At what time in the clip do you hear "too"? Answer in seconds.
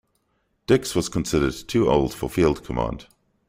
1.53-1.87